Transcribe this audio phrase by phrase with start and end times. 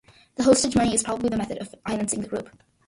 [0.33, 2.49] The hostage money is probably the method of financing of the group.